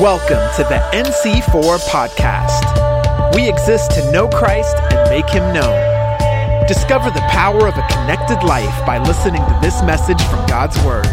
[0.00, 3.34] Welcome to the NC4 podcast.
[3.34, 6.68] We exist to know Christ and make him known.
[6.68, 11.08] Discover the power of a connected life by listening to this message from God's Word.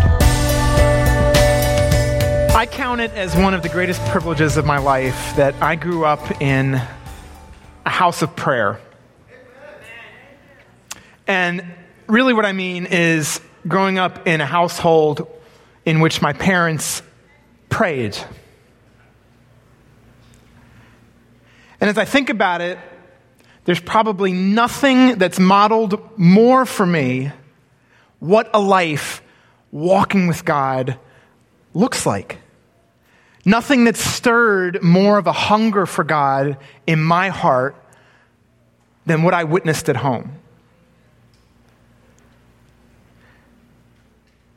[2.56, 6.06] I count it as one of the greatest privileges of my life that I grew
[6.06, 6.80] up in
[7.88, 8.80] a house of prayer.
[11.26, 11.66] And
[12.06, 15.28] really, what I mean is growing up in a household
[15.86, 17.02] in which my parents
[17.70, 18.16] prayed.
[21.86, 22.80] And as I think about it,
[23.66, 27.32] there's probably nothing that's modeled more for me
[28.18, 29.22] what a life
[29.72, 30.98] walking with God
[31.76, 32.40] looks like.
[33.46, 36.58] Nothing that stirred more of a hunger for God
[36.88, 37.76] in my heart
[39.06, 40.40] than what I witnessed at home.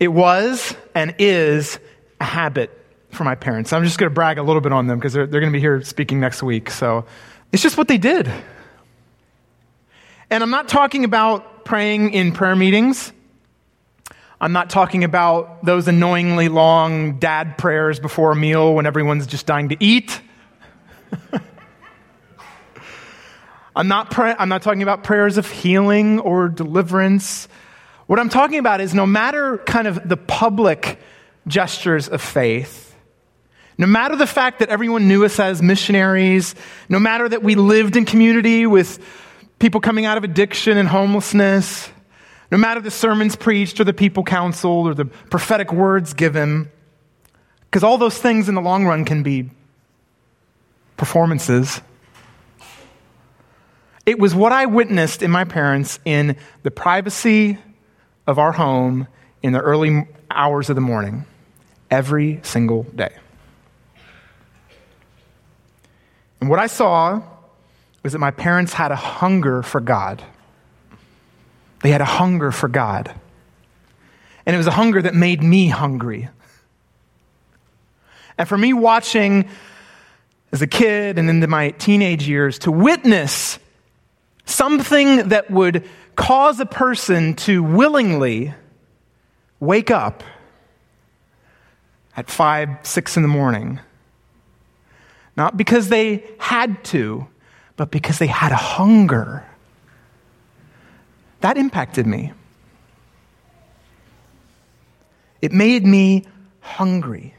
[0.00, 1.78] It was and is
[2.22, 2.77] a habit
[3.10, 3.72] for my parents.
[3.72, 5.56] I'm just going to brag a little bit on them because they're, they're going to
[5.56, 6.70] be here speaking next week.
[6.70, 7.04] So
[7.52, 8.30] it's just what they did.
[10.30, 13.12] And I'm not talking about praying in prayer meetings.
[14.40, 19.46] I'm not talking about those annoyingly long dad prayers before a meal when everyone's just
[19.46, 20.20] dying to eat.
[23.74, 27.48] I'm not, pray- I'm not talking about prayers of healing or deliverance.
[28.06, 31.00] What I'm talking about is no matter kind of the public
[31.46, 32.87] gestures of faith,
[33.78, 36.56] no matter the fact that everyone knew us as missionaries,
[36.88, 38.98] no matter that we lived in community with
[39.60, 41.88] people coming out of addiction and homelessness,
[42.50, 46.68] no matter the sermons preached or the people counseled or the prophetic words given,
[47.70, 49.48] because all those things in the long run can be
[50.96, 51.80] performances.
[54.04, 57.58] It was what I witnessed in my parents in the privacy
[58.26, 59.06] of our home
[59.42, 61.26] in the early hours of the morning
[61.90, 63.12] every single day.
[66.40, 67.22] And what I saw
[68.02, 70.22] was that my parents had a hunger for God.
[71.82, 73.14] They had a hunger for God.
[74.46, 76.28] And it was a hunger that made me hungry.
[78.36, 79.48] And for me, watching
[80.52, 83.58] as a kid and into my teenage years, to witness
[84.44, 88.54] something that would cause a person to willingly
[89.60, 90.22] wake up
[92.16, 93.80] at five, six in the morning
[95.38, 97.26] not because they had to,
[97.76, 99.46] but because they had a hunger.
[101.40, 102.32] That impacted me.
[105.40, 106.24] It made me
[106.58, 107.36] hungry.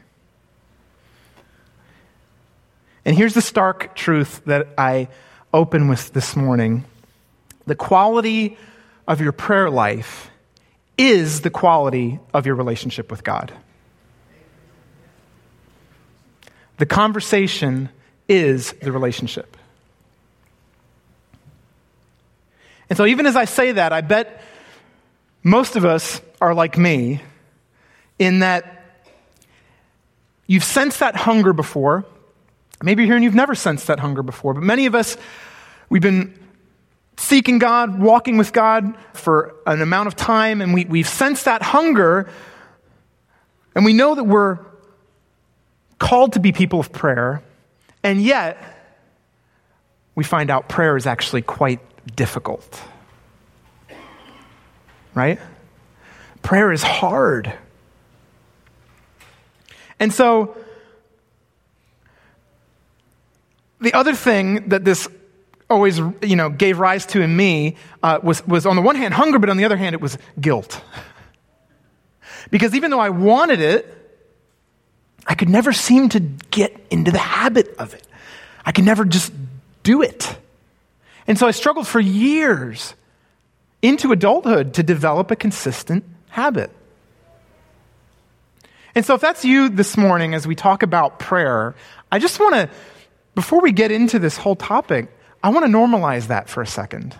[3.04, 5.08] And here's the stark truth that I
[5.52, 6.86] open with this morning
[7.66, 8.56] the quality
[9.06, 10.30] of your prayer life
[10.96, 13.52] is the quality of your relationship with God.
[16.80, 17.90] The conversation
[18.26, 19.54] is the relationship.
[22.88, 24.42] And so, even as I say that, I bet
[25.42, 27.20] most of us are like me
[28.18, 29.04] in that
[30.46, 32.06] you've sensed that hunger before.
[32.82, 35.18] Maybe you're here and you've never sensed that hunger before, but many of us,
[35.90, 36.32] we've been
[37.18, 41.60] seeking God, walking with God for an amount of time, and we, we've sensed that
[41.60, 42.30] hunger,
[43.74, 44.69] and we know that we're
[46.00, 47.42] called to be people of prayer,
[48.02, 48.58] and yet
[50.16, 51.78] we find out prayer is actually quite
[52.16, 52.82] difficult.
[55.14, 55.38] Right?
[56.42, 57.52] Prayer is hard.
[60.00, 60.56] And so,
[63.80, 65.06] the other thing that this
[65.68, 69.14] always, you know, gave rise to in me uh, was, was on the one hand
[69.14, 70.82] hunger, but on the other hand it was guilt.
[72.50, 73.99] because even though I wanted it,
[75.26, 78.06] I could never seem to get into the habit of it.
[78.64, 79.32] I could never just
[79.82, 80.36] do it.
[81.26, 82.94] And so I struggled for years
[83.82, 86.70] into adulthood to develop a consistent habit.
[88.94, 91.76] And so, if that's you this morning as we talk about prayer,
[92.10, 92.68] I just want to,
[93.34, 95.08] before we get into this whole topic,
[95.42, 97.16] I want to normalize that for a second.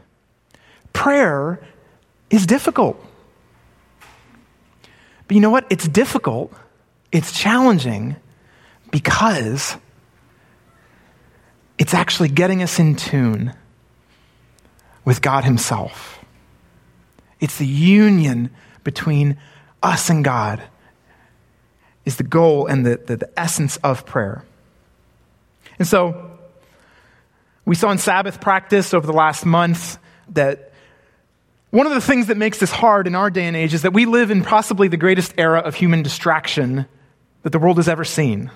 [0.92, 1.60] Prayer
[2.28, 3.02] is difficult.
[5.28, 5.66] But you know what?
[5.70, 6.52] It's difficult
[7.12, 8.16] it's challenging
[8.90, 9.76] because
[11.78, 13.54] it's actually getting us in tune
[15.04, 16.24] with God Himself.
[17.40, 18.50] It's the union
[18.84, 19.38] between
[19.82, 20.62] us and God
[22.04, 24.44] is the goal and the, the, the, essence of prayer.
[25.78, 26.38] And so
[27.64, 29.98] we saw in Sabbath practice over the last month
[30.30, 30.72] that
[31.70, 33.92] one of the things that makes this hard in our day and age is that
[33.92, 36.86] we live in possibly the greatest era of human distraction
[37.42, 38.50] that the world has ever seen.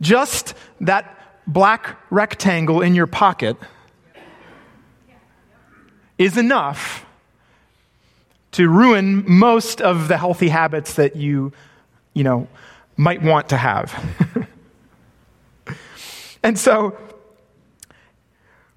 [0.00, 3.56] just that black rectangle in your pocket
[6.18, 7.04] is enough
[8.52, 11.52] to ruin most of the healthy habits that you,
[12.14, 12.46] you know,
[12.96, 13.94] might want to have.
[16.42, 16.96] and so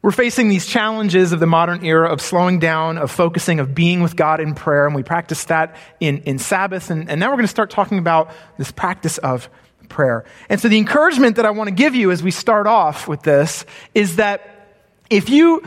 [0.06, 4.04] we're facing these challenges of the modern era of slowing down, of focusing, of being
[4.04, 6.92] with God in prayer, and we practice that in, in Sabbath.
[6.92, 8.30] And, and now we're going to start talking about
[8.60, 9.50] this practice of
[9.90, 10.24] prayer.
[10.48, 13.24] And so the encouragement that I want to give you as we start off with
[13.24, 13.66] this
[13.96, 14.78] is that
[15.10, 15.63] if you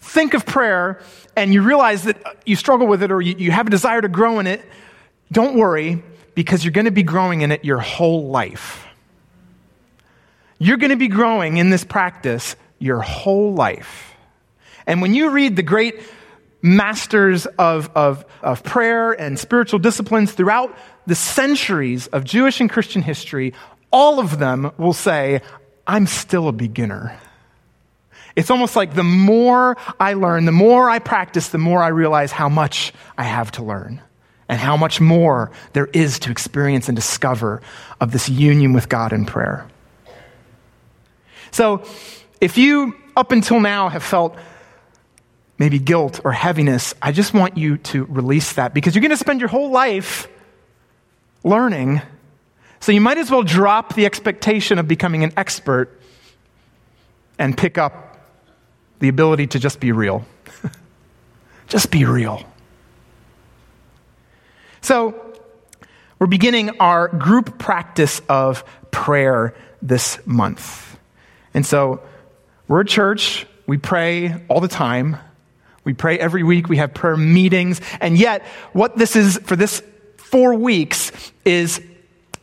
[0.00, 1.00] think of prayer
[1.36, 4.08] and you realize that you struggle with it or you, you have a desire to
[4.08, 4.64] grow in it,
[5.30, 6.02] don't worry
[6.34, 8.84] because you're going to be growing in it your whole life.
[10.58, 14.14] You're going to be growing in this practice your whole life.
[14.86, 16.00] And when you read the great
[16.60, 20.76] masters of, of, of prayer and spiritual disciplines throughout
[21.06, 23.54] the centuries of Jewish and Christian history,
[23.90, 25.40] all of them will say,
[25.86, 27.18] I'm still a beginner.
[28.36, 32.32] It's almost like the more I learn, the more I practice, the more I realize
[32.32, 34.02] how much I have to learn
[34.48, 37.62] and how much more there is to experience and discover
[38.00, 39.66] of this union with God in prayer.
[41.50, 41.84] So,
[42.44, 44.36] if you up until now have felt
[45.56, 49.16] maybe guilt or heaviness, I just want you to release that because you're going to
[49.16, 50.28] spend your whole life
[51.42, 52.02] learning.
[52.80, 55.98] So, you might as well drop the expectation of becoming an expert
[57.38, 58.18] and pick up
[58.98, 60.26] the ability to just be real.
[61.68, 62.44] just be real.
[64.82, 65.18] So,
[66.18, 70.98] we're beginning our group practice of prayer this month.
[71.54, 72.02] And so,
[72.68, 75.18] we're a church, we pray all the time.
[75.84, 79.82] We pray every week, we have prayer meetings, and yet, what this is for this
[80.16, 81.12] four weeks
[81.44, 81.80] is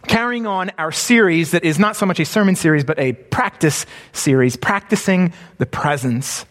[0.08, 3.86] carrying on our series that is not so much a sermon series, but a practice
[4.14, 6.46] series, practicing the presence.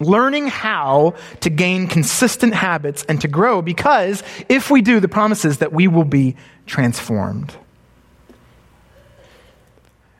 [0.00, 5.44] Learning how to gain consistent habits and to grow because if we do, the promise
[5.44, 6.36] is that we will be
[6.66, 7.54] transformed.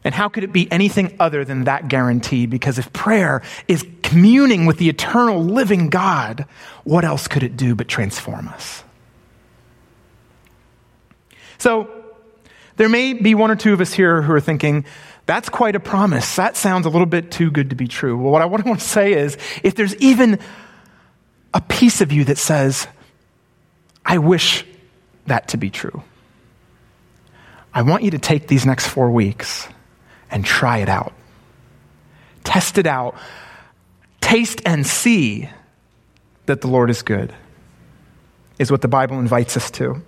[0.08, 2.46] And how could it be anything other than that guarantee?
[2.46, 6.46] Because if prayer is communing with the eternal living God,
[6.84, 8.82] what else could it do but transform us?
[11.58, 11.90] So,
[12.76, 14.86] there may be one or two of us here who are thinking,
[15.26, 16.36] that's quite a promise.
[16.36, 18.16] That sounds a little bit too good to be true.
[18.16, 20.38] Well, what I want to say is if there's even
[21.52, 22.88] a piece of you that says,
[24.06, 24.64] I wish
[25.26, 26.02] that to be true,
[27.74, 29.68] I want you to take these next four weeks
[30.30, 31.12] and try it out.
[32.44, 33.14] Test it out.
[34.20, 35.48] Taste and see
[36.46, 37.34] that the Lord is good,
[38.58, 40.02] is what the Bible invites us to.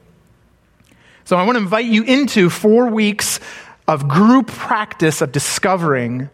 [1.24, 3.40] So I want to invite you into four weeks
[3.86, 6.30] of group practice of discovering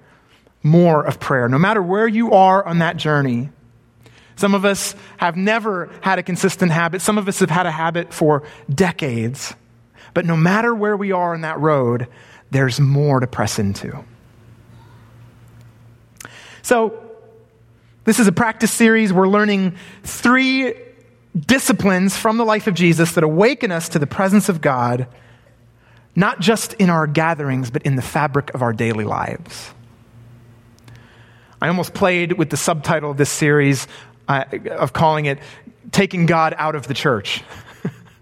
[0.62, 3.50] more of prayer, no matter where you are on that journey.
[4.36, 7.00] Some of us have never had a consistent habit.
[7.00, 9.54] Some of us have had a habit for decades.
[10.12, 12.06] But no matter where we are on that road,
[12.50, 14.04] there's more to press into.
[16.62, 17.02] So,
[18.04, 19.12] this is a practice series.
[19.12, 20.74] We're learning three
[21.36, 25.08] disciplines from the life of Jesus that awaken us to the presence of God,
[26.14, 29.72] not just in our gatherings, but in the fabric of our daily lives.
[31.60, 33.88] I almost played with the subtitle of this series
[34.28, 35.38] uh, of calling it
[35.90, 37.42] Taking God Out of the Church.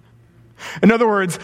[0.83, 1.39] in other words,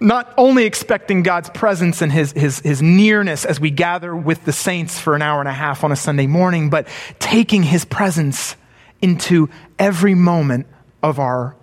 [0.00, 4.52] not only expecting God's presence and his, his, his nearness as we gather with the
[4.52, 6.86] saints for an hour and a half on a Sunday morning, but
[7.18, 8.56] taking his presence
[9.02, 10.66] into every moment
[11.02, 11.56] of our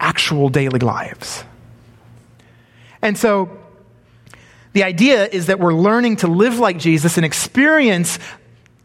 [0.00, 1.44] actual daily lives.
[3.02, 3.58] And so,
[4.72, 8.18] the idea is that we're learning to live like Jesus and experience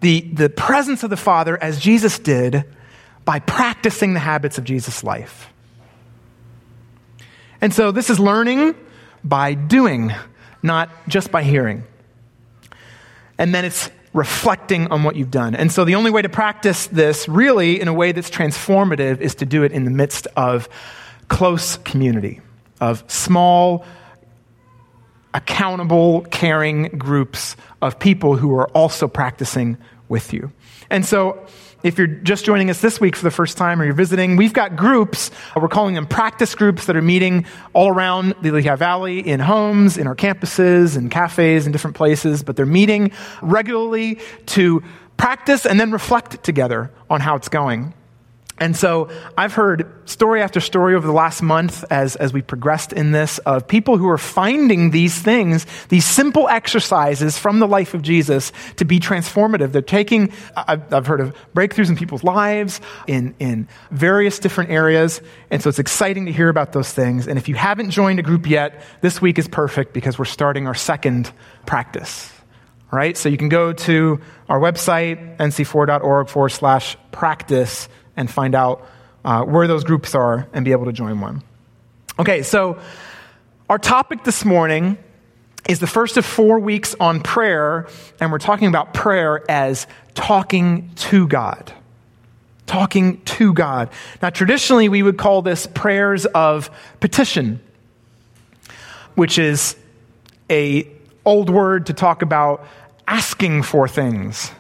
[0.02, 2.66] the, the presence of the Father as Jesus did
[3.26, 5.53] by practicing the habits of Jesus' life.
[7.64, 8.76] And so, this is learning
[9.24, 10.12] by doing,
[10.62, 11.86] not just by hearing.
[13.38, 15.56] And then it's reflecting on what you've done.
[15.56, 19.36] And so the only way to practice this really in a way that's transformative is
[19.36, 20.68] to do it in the midst of
[21.30, 22.42] close community,
[22.82, 23.86] of small,
[25.34, 29.78] accountable, caring groups of people who are also practicing
[30.10, 30.52] with you.
[30.90, 31.48] And so
[31.84, 34.54] if you're just joining us this week for the first time or you're visiting, we've
[34.54, 35.30] got groups.
[35.56, 39.42] Uh, we're calling them practice groups that are meeting all around the Lehigh Valley in
[39.42, 43.12] homes, in our campuses, in cafes, in different places, but they're meeting
[43.42, 44.82] regularly to
[45.18, 47.94] practice and then reflect together on how it's going.
[48.60, 52.94] And so I've heard story after story over the last month as, as we progressed
[52.94, 57.96] in this of people who are finding these things, these simple exercises from the life
[57.96, 59.72] of Jesus to be transformative.
[59.72, 65.20] They're taking, I've, I've heard of breakthroughs in people's lives in, in various different areas.
[65.50, 67.28] And so it's exciting to hear about those things.
[67.28, 70.68] And if you haven't joined a group yet, this week is perfect because we're starting
[70.68, 71.32] our second
[71.66, 72.32] practice.
[72.92, 73.18] All right?
[73.18, 78.88] So you can go to our website, nc4.org forward slash practice and find out
[79.26, 81.42] uh, where those groups are and be able to join one.
[82.20, 82.80] Okay, so
[83.70, 84.98] our topic this morning
[85.68, 87.88] is the first of four weeks on prayer,
[88.20, 91.74] and we're talking about prayer as talking to God.
[92.66, 93.90] Talking to God.
[94.22, 97.62] Now, traditionally, we would call this prayers of petition,
[99.16, 99.76] which is
[100.50, 100.88] a
[101.26, 102.66] old word to talk about
[103.08, 104.52] asking for things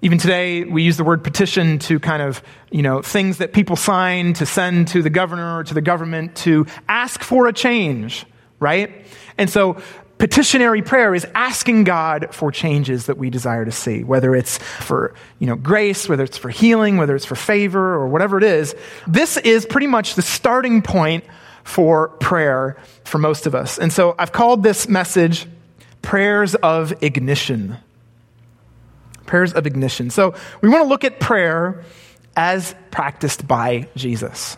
[0.00, 3.74] even today, we use the word petition to kind of, you know, things that people
[3.74, 8.24] sign to send to the governor or to the government to ask for a change,
[8.60, 9.04] right?
[9.38, 9.78] And so,
[10.18, 15.14] petitionary prayer is asking God for changes that we desire to see, whether it's for,
[15.40, 18.76] you know, grace, whether it's for healing, whether it's for favor, or whatever it is.
[19.08, 21.24] This is pretty much the starting point
[21.64, 23.78] for prayer for most of us.
[23.78, 25.46] And so, I've called this message
[26.02, 27.78] Prayers of Ignition
[29.28, 30.10] prayers of ignition.
[30.10, 31.84] So we want to look at prayer
[32.36, 34.56] as practiced by Jesus.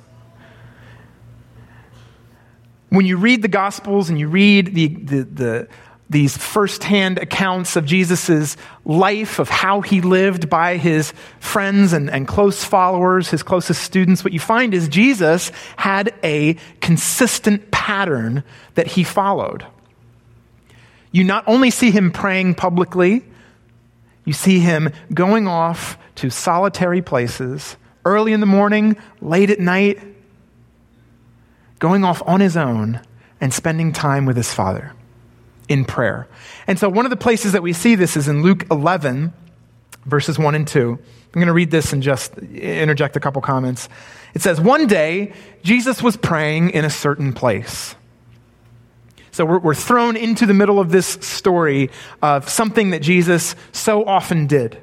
[2.88, 5.68] When you read the Gospels and you read the, the, the
[6.10, 12.26] these firsthand accounts of Jesus' life, of how he lived by his friends and, and
[12.26, 18.42] close followers, his closest students, what you find is Jesus had a consistent pattern
[18.74, 19.64] that he followed.
[21.12, 23.24] You not only see him praying publicly,
[24.24, 29.98] you see him going off to solitary places early in the morning, late at night,
[31.78, 33.00] going off on his own
[33.40, 34.92] and spending time with his Father
[35.68, 36.28] in prayer.
[36.66, 39.32] And so, one of the places that we see this is in Luke 11,
[40.04, 40.98] verses 1 and 2.
[41.32, 43.88] I'm going to read this and just interject a couple comments.
[44.34, 47.94] It says, One day, Jesus was praying in a certain place.
[49.40, 51.88] So we're, we're thrown into the middle of this story
[52.20, 54.82] of something that Jesus so often did.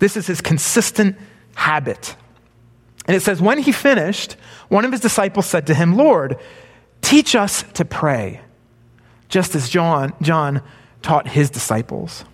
[0.00, 1.16] This is his consistent
[1.54, 2.16] habit.
[3.06, 4.32] And it says, when he finished,
[4.70, 6.36] one of his disciples said to him, Lord,
[7.00, 8.40] teach us to pray,
[9.28, 10.60] just as John, John
[11.00, 12.24] taught his disciples.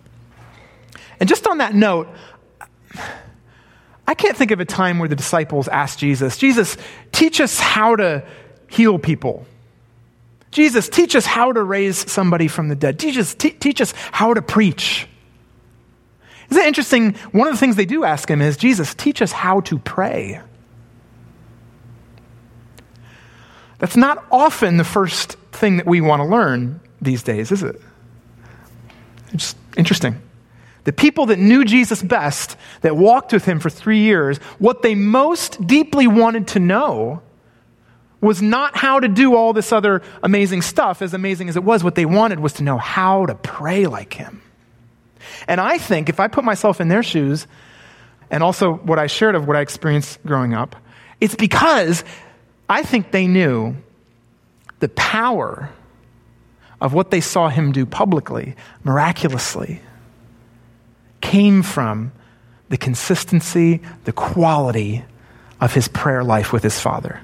[1.21, 2.09] And just on that note,
[4.09, 6.79] I can't think of a time where the disciples asked Jesus, Jesus,
[7.13, 8.27] teach us how to
[8.71, 9.45] heal people.
[10.51, 12.99] Jesus, teach us how to raise somebody from the dead.
[12.99, 15.07] Teach us, t- teach us how to preach.
[16.51, 17.15] Isn't it interesting?
[17.31, 20.41] One of the things they do ask him is, Jesus, teach us how to pray.
[23.79, 27.81] That's not often the first thing that we want to learn these days, is it?
[29.33, 30.21] It's interesting.
[30.85, 34.95] The people that knew Jesus best, that walked with him for three years, what they
[34.95, 37.23] most deeply wanted to know
[38.21, 41.83] was not how to do all this other amazing stuff, as amazing as it was.
[41.83, 44.43] What they wanted was to know how to pray like him.
[45.49, 47.47] And I think if I put myself in their shoes,
[48.31, 50.77] and also what I shared of what I experienced growing up,
[51.21, 52.05] it's because
[52.69, 53.77] I think they knew
[54.81, 55.71] the power
[56.81, 59.81] of what they saw him do publicly, miraculously,
[61.21, 62.13] came from
[62.71, 65.05] the consistency, the quality
[65.61, 67.21] of his prayer life with his father.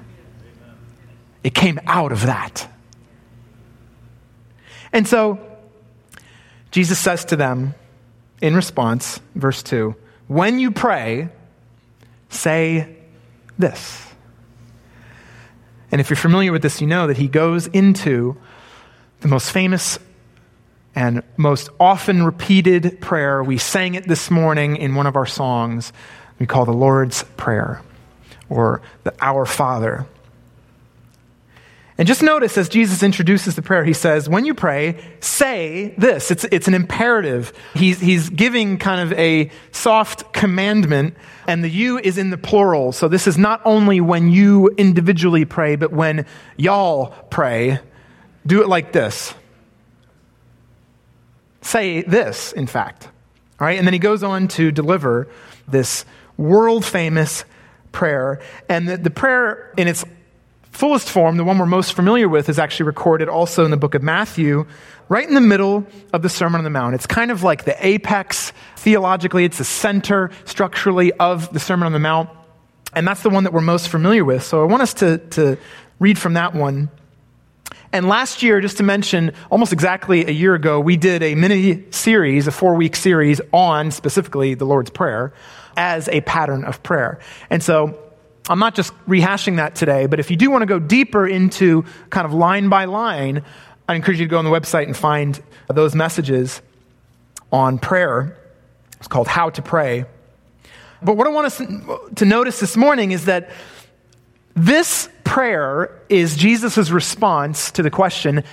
[1.43, 2.69] It came out of that.
[4.91, 5.39] And so
[6.71, 7.75] Jesus says to them
[8.41, 9.95] in response, verse 2
[10.27, 11.29] When you pray,
[12.29, 12.95] say
[13.57, 14.03] this.
[15.91, 18.37] And if you're familiar with this, you know that he goes into
[19.21, 19.99] the most famous
[20.95, 23.43] and most often repeated prayer.
[23.43, 25.93] We sang it this morning in one of our songs.
[26.39, 27.81] We call the Lord's Prayer
[28.49, 30.07] or the Our Father.
[31.97, 36.29] And just notice as Jesus introduces the prayer, he says, when you pray, say this.
[36.29, 37.51] It's, it's an imperative.
[37.73, 41.15] He's, he's giving kind of a soft commandment,
[41.47, 42.91] and the you is in the plural.
[42.91, 47.79] So this is not only when you individually pray, but when y'all pray,
[48.45, 49.33] do it like this.
[51.63, 53.09] Say this, in fact.
[53.59, 55.27] All right, and then he goes on to deliver
[55.67, 56.05] this
[56.37, 57.43] world famous
[57.91, 58.39] prayer.
[58.69, 60.05] And the, the prayer, in its
[60.77, 63.95] fullest form, the one we're most familiar with, is actually recorded also in the book
[63.95, 64.67] of Matthew,
[65.09, 66.93] right in the middle of the Sermon on the Mount.
[66.93, 71.93] It's kind of like the apex, theologically, it's the center structurally of the Sermon on
[71.93, 72.29] the Mount.
[72.93, 74.43] And that's the one that we're most familiar with.
[74.43, 75.57] So I want us to, to
[75.97, 76.89] read from that one.
[77.91, 81.85] And last year, just to mention, almost exactly a year ago, we did a mini
[81.89, 85.33] series, a four week series on specifically the Lord's Prayer
[85.75, 87.19] as a pattern of prayer.
[87.49, 87.97] And so
[88.49, 91.83] I'm not just rehashing that today, but if you do want to go deeper into
[92.09, 93.43] kind of line by line,
[93.87, 96.61] I encourage you to go on the website and find those messages
[97.51, 98.37] on prayer.
[98.97, 100.05] It's called How to Pray.
[101.01, 101.57] But what I want us
[102.15, 103.49] to notice this morning is that
[104.55, 108.43] this prayer is Jesus' response to the question,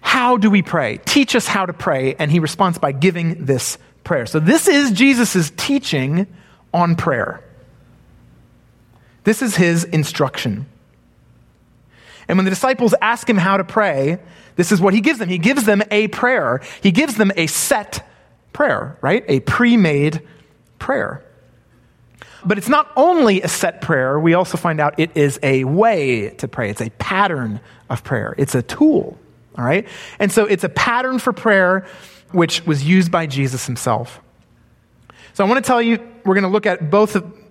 [0.00, 0.98] How do we pray?
[0.98, 2.14] Teach us how to pray.
[2.16, 4.26] And he responds by giving this prayer.
[4.26, 6.26] So this is Jesus' teaching
[6.74, 7.42] on prayer.
[9.24, 10.66] This is his instruction.
[12.28, 14.18] And when the disciples ask him how to pray,
[14.56, 15.28] this is what he gives them.
[15.28, 16.60] He gives them a prayer.
[16.82, 18.06] He gives them a set
[18.52, 19.24] prayer, right?
[19.28, 20.22] A pre made
[20.78, 21.22] prayer.
[22.44, 26.30] But it's not only a set prayer, we also find out it is a way
[26.30, 26.70] to pray.
[26.70, 29.18] It's a pattern of prayer, it's a tool,
[29.56, 29.86] all right?
[30.18, 31.86] And so it's a pattern for prayer
[32.32, 34.20] which was used by Jesus himself.
[35.34, 37.43] So I want to tell you, we're going to look at both of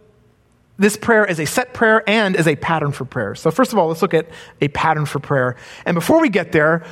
[0.83, 3.33] this prayer as a set prayer and as a pattern for prayer.
[3.35, 4.29] So, first of all, let's look at
[4.61, 5.55] a pattern for prayer.
[5.85, 6.83] And before we get there,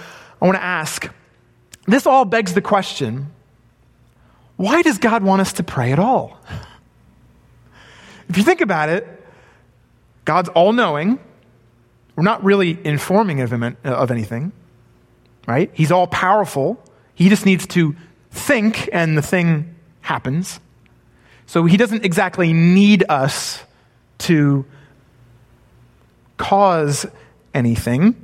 [0.41, 1.07] I want to ask
[1.88, 3.31] this all begs the question
[4.55, 6.39] why does God want us to pray at all?
[8.29, 9.07] If you think about it,
[10.24, 11.19] God's all knowing.
[12.15, 14.51] We're not really informing of him of anything,
[15.48, 15.71] right?
[15.74, 16.81] He's all powerful.
[17.15, 17.95] He just needs to
[18.29, 20.60] think, and the thing happens.
[21.48, 23.63] So he doesn't exactly need us
[24.21, 24.65] to
[26.37, 27.05] cause
[27.53, 28.15] anything.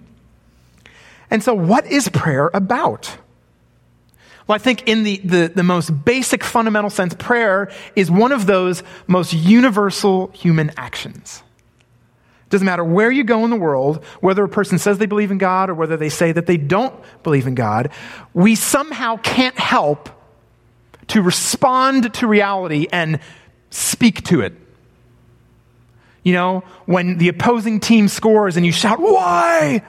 [1.30, 3.18] And so, what is prayer about?
[4.48, 8.46] Well, I think in the, the, the, most basic fundamental sense, prayer is one of
[8.46, 11.44] those most universal human actions.
[12.46, 15.32] It doesn't matter where you go in the world, whether a person says they believe
[15.32, 17.92] in God or whether they say that they don't believe in God,
[18.34, 20.10] we somehow can't help
[21.08, 23.20] to respond to reality and
[23.70, 24.54] speak to it.
[26.28, 29.82] You know, when the opposing team scores and you shout, Why?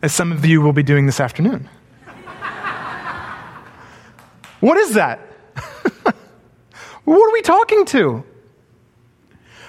[0.00, 1.68] As some of you will be doing this afternoon.
[4.60, 5.18] what is that?
[7.04, 8.22] what are we talking to?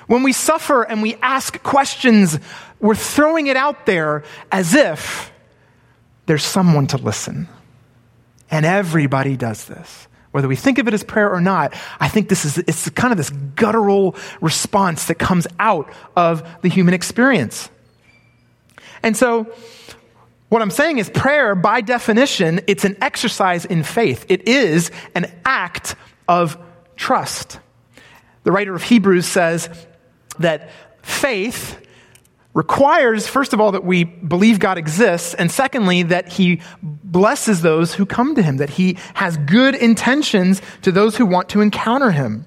[0.06, 2.38] When we suffer and we ask questions,
[2.80, 5.32] we're throwing it out there as if
[6.28, 7.48] there's someone to listen.
[8.52, 10.08] And everybody does this.
[10.32, 13.12] Whether we think of it as prayer or not, I think this is it's kind
[13.12, 17.70] of this guttural response that comes out of the human experience.
[19.02, 19.52] And so
[20.50, 24.26] what I'm saying is prayer by definition, it's an exercise in faith.
[24.30, 25.96] It is an act
[26.28, 26.58] of
[26.96, 27.60] trust.
[28.44, 29.70] The writer of Hebrews says
[30.40, 31.80] that faith
[32.60, 37.94] requires, first of all, that we believe God exists, and secondly, that He blesses those
[37.94, 42.12] who come to Him, that He has good intentions to those who want to encounter
[42.12, 42.46] Him.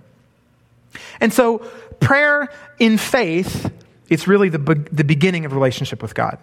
[1.19, 1.61] And so,
[1.99, 3.73] prayer in faith,
[4.11, 6.37] it's really the, be- the beginning of relationship with God.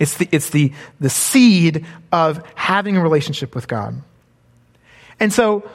[0.00, 4.00] It's, the, it's the, the seed of having a relationship with God.
[5.20, 5.68] And so,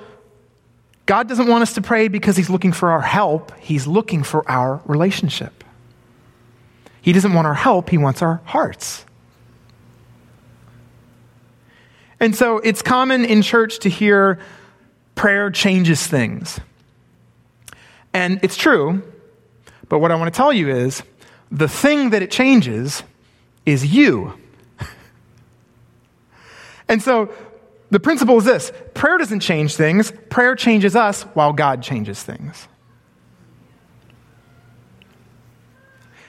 [1.06, 4.50] God doesn't want us to pray because He's looking for our help, He's looking for
[4.50, 5.64] our relationship.
[7.08, 9.06] He doesn't want our help, He wants our hearts.
[12.20, 14.40] And so it's common in church to hear
[15.16, 16.60] prayer changes things.
[18.14, 19.10] And it's true,
[19.88, 21.02] but what I want to tell you is
[21.50, 23.04] the thing that it changes
[23.66, 24.38] is you.
[26.90, 27.34] and so
[27.90, 32.68] the principle is this prayer doesn't change things, prayer changes us while God changes things.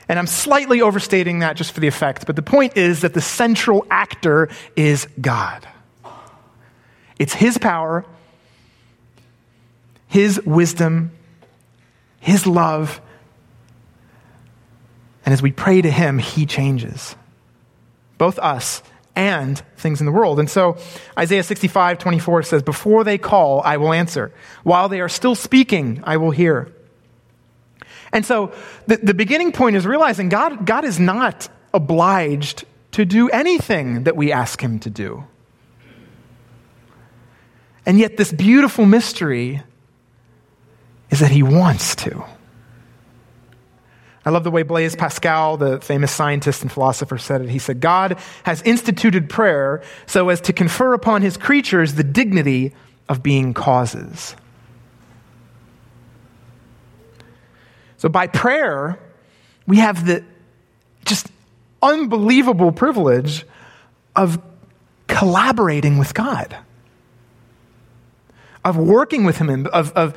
[0.09, 3.21] And I'm slightly overstating that just for the effect, but the point is that the
[3.21, 5.69] central actor is God.
[7.19, 8.07] It's His power,
[10.07, 11.11] His wisdom,
[12.21, 13.01] His love.
[15.27, 17.15] And as we pray to Him, He changes
[18.17, 18.83] both us
[19.15, 20.39] and things in the world.
[20.39, 20.77] And so
[21.19, 24.33] Isaiah 65, 24 says, Before they call, I will answer.
[24.63, 26.73] While they are still speaking, I will hear.
[28.13, 28.53] And so
[28.87, 34.17] the, the beginning point is realizing God, God is not obliged to do anything that
[34.17, 35.25] we ask Him to do.
[37.85, 39.63] And yet, this beautiful mystery
[41.11, 42.25] is that He wants to.
[44.29, 47.49] I love the way Blaise Pascal, the famous scientist and philosopher, said it.
[47.49, 52.75] He said, God has instituted prayer so as to confer upon his creatures the dignity
[53.09, 54.37] of being causes.
[57.99, 58.99] So by prayer,
[59.67, 60.25] we have the
[61.05, 61.29] just
[61.83, 63.45] unbelievable privilege
[64.17, 64.41] of
[65.09, 66.57] collaborating with God,
[68.65, 70.17] of working with Him, of, of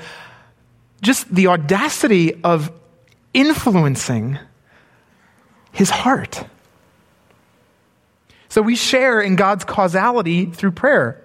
[1.01, 2.71] just the audacity of
[3.33, 4.37] influencing
[5.71, 6.43] His heart.
[8.49, 11.20] So we share in God's causality through prayer.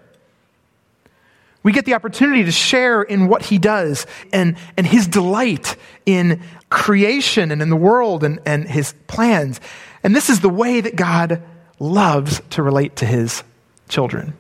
[1.66, 5.74] We get the opportunity to share in what he does and, and his delight
[6.06, 9.60] in creation and in the world and, and his plans.
[10.04, 11.42] And this is the way that God
[11.80, 13.42] loves to relate to his
[13.88, 14.34] children.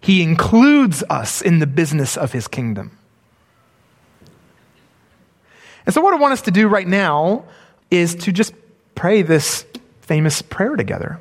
[0.00, 2.98] He includes us in the business of his kingdom.
[5.86, 7.44] And so, what I want us to do right now
[7.92, 8.54] is to just
[8.96, 9.64] pray this
[10.00, 11.20] famous prayer together.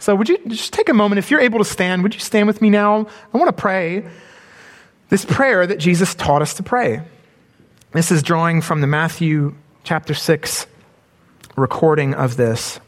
[0.00, 1.18] So, would you just take a moment?
[1.18, 3.06] If you're able to stand, would you stand with me now?
[3.34, 4.02] I want to pray
[5.10, 7.02] this prayer that Jesus taught us to pray.
[7.92, 10.66] This is drawing from the Matthew chapter 6
[11.54, 12.80] recording of this.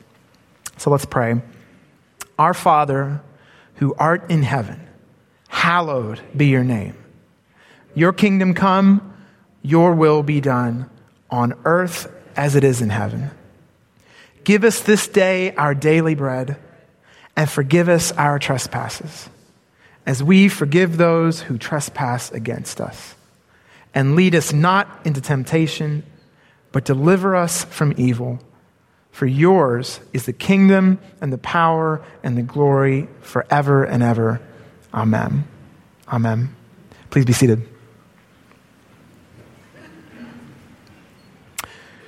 [0.78, 1.42] So let's pray.
[2.38, 3.20] Our Father,
[3.74, 4.80] who art in heaven,
[5.48, 6.96] hallowed be your name.
[7.94, 9.14] Your kingdom come,
[9.60, 10.88] your will be done,
[11.30, 13.30] on earth as it is in heaven.
[14.44, 16.56] Give us this day our daily bread
[17.36, 19.28] and forgive us our trespasses,
[20.06, 23.14] as we forgive those who trespass against us.
[23.94, 26.02] And lead us not into temptation,
[26.72, 28.38] but deliver us from evil.
[29.10, 34.40] For yours is the kingdom and the power and the glory forever and ever.
[34.94, 35.44] Amen.
[36.08, 36.54] Amen.
[37.10, 37.68] Please be seated.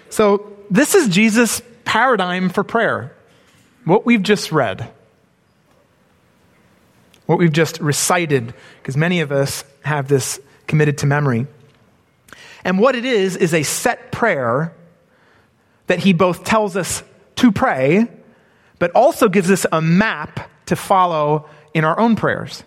[0.08, 3.14] So, this is Jesus' paradigm for prayer.
[3.84, 4.90] What we've just read
[7.26, 11.46] what we've just recited, because many of us have this committed to memory.
[12.64, 14.74] And what it is, is a set prayer
[15.86, 17.02] that he both tells us
[17.36, 18.08] to pray,
[18.78, 22.64] but also gives us a map to follow in our own prayers.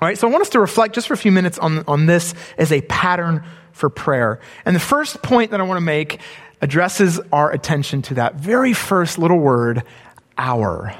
[0.00, 2.06] All right, so I want us to reflect just for a few minutes on, on
[2.06, 4.40] this as a pattern for prayer.
[4.64, 6.20] And the first point that I want to make
[6.60, 9.82] addresses our attention to that very first little word,
[10.36, 10.94] our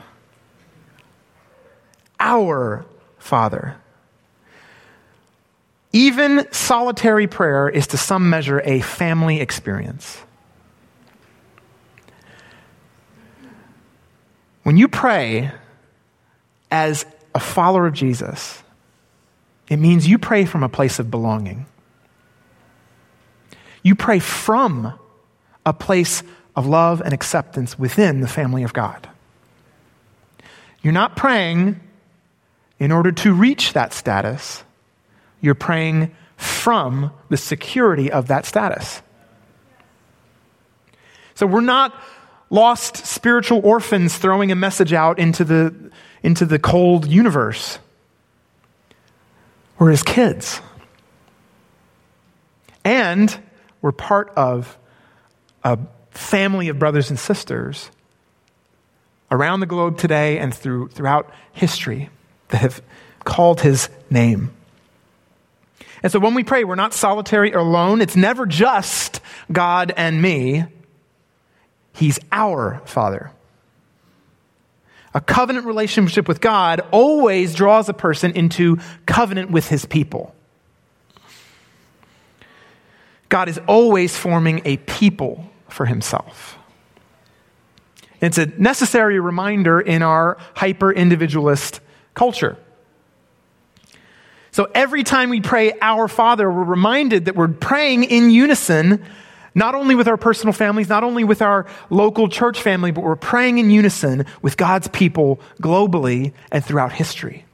[2.20, 2.84] our
[3.18, 3.76] Father.
[5.92, 10.20] Even solitary prayer is to some measure a family experience.
[14.62, 15.50] When you pray
[16.70, 18.62] as a follower of Jesus,
[19.68, 21.66] it means you pray from a place of belonging.
[23.82, 24.98] You pray from
[25.64, 26.22] a place
[26.54, 29.08] of love and acceptance within the family of God.
[30.82, 31.80] You're not praying
[32.78, 34.62] in order to reach that status,
[35.40, 39.02] you're praying from the security of that status.
[41.34, 41.94] So we're not
[42.50, 45.90] lost spiritual orphans throwing a message out into the,
[46.22, 47.78] into the cold universe.
[49.78, 50.60] We're his kids.
[52.84, 53.38] And
[53.82, 54.78] we're part of
[55.62, 55.78] a
[56.10, 57.90] family of brothers and sisters
[59.30, 62.10] around the globe today and through, throughout history
[62.48, 62.82] that have
[63.24, 64.52] called his name.
[66.02, 68.00] And so when we pray, we're not solitary or alone.
[68.00, 70.64] It's never just God and me.
[71.92, 73.32] He's our Father.
[75.14, 80.34] A covenant relationship with God always draws a person into covenant with his people.
[83.28, 86.56] God is always forming a people for himself.
[88.20, 91.80] It's a necessary reminder in our hyper individualist
[92.18, 92.56] culture.
[94.50, 99.04] So every time we pray Our Father, we're reminded that we're praying in unison,
[99.54, 103.14] not only with our personal families, not only with our local church family, but we're
[103.14, 107.44] praying in unison with God's people globally and throughout history.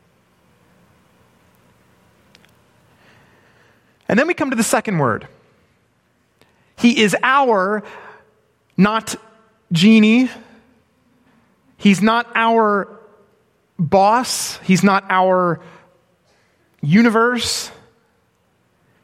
[4.08, 5.28] And then we come to the second word.
[6.78, 7.82] He is our,
[8.78, 9.14] not
[9.72, 10.30] genie.
[11.76, 12.93] He's not our
[13.78, 15.60] boss, He's not our
[16.80, 17.70] universe,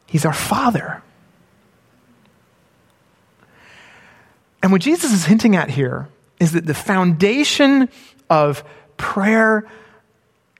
[0.07, 1.01] He's our Father.
[4.63, 6.07] And what Jesus is hinting at here
[6.39, 7.89] is that the foundation
[8.29, 8.63] of
[8.97, 9.67] prayer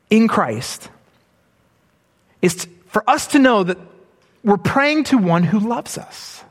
[0.09, 0.89] in Christ
[2.41, 3.77] is for us to know that
[4.43, 6.43] we're praying to one who loves us.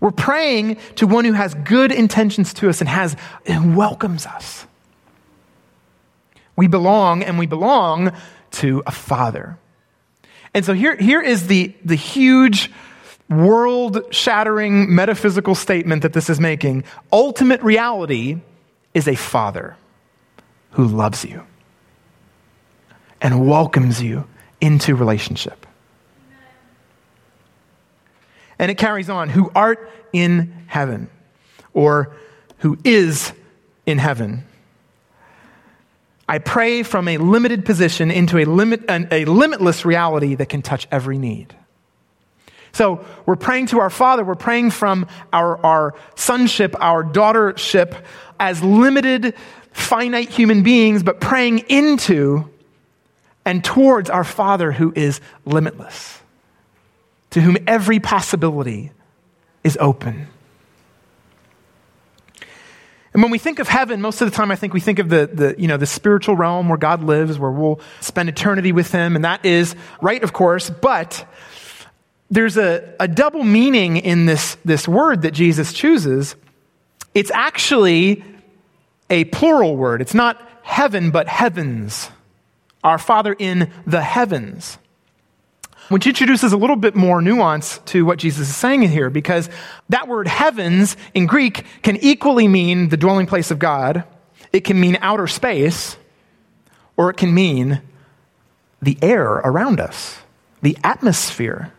[0.00, 4.66] We're praying to one who has good intentions to us and has and welcomes us.
[6.56, 8.12] We belong and we belong
[8.52, 9.58] to a father.
[10.54, 12.70] And so here, here is the, the huge
[13.28, 16.84] world shattering metaphysical statement that this is making.
[17.10, 18.40] Ultimate reality
[18.92, 19.76] is a father
[20.72, 21.42] who loves you
[23.20, 24.26] and welcomes you
[24.60, 25.66] into relationship.
[28.58, 31.08] And it carries on, who art in heaven,
[31.72, 32.14] or
[32.58, 33.32] who is
[33.86, 34.44] in heaven.
[36.32, 40.88] I pray from a limited position into a, limit, a limitless reality that can touch
[40.90, 41.54] every need.
[42.72, 48.02] So we're praying to our Father, we're praying from our, our sonship, our daughtership,
[48.40, 49.34] as limited,
[49.72, 52.48] finite human beings, but praying into
[53.44, 56.18] and towards our Father who is limitless,
[57.32, 58.90] to whom every possibility
[59.64, 60.28] is open.
[63.12, 65.08] And when we think of heaven, most of the time I think we think of
[65.08, 68.90] the, the, you know, the spiritual realm where God lives, where we'll spend eternity with
[68.90, 71.26] Him, and that is right, of course, but
[72.30, 76.34] there's a, a double meaning in this, this word that Jesus chooses.
[77.14, 78.24] It's actually
[79.10, 80.00] a plural word.
[80.00, 82.10] It's not heaven, but heavens.
[82.82, 84.78] Our Father in the heavens
[85.92, 89.48] which introduces a little bit more nuance to what Jesus is saying in here, because
[89.88, 94.04] that word heavens in Greek can equally mean the dwelling place of God,
[94.52, 95.96] it can mean outer space,
[96.96, 97.80] or it can mean
[98.80, 100.18] the air around us,
[100.60, 101.72] the atmosphere.